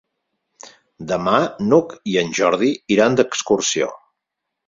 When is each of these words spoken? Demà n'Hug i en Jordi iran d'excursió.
Demà 1.11 1.35
n'Hug 1.67 1.93
i 2.13 2.17
en 2.23 2.33
Jordi 2.39 2.71
iran 2.97 3.17
d'excursió. 3.19 3.93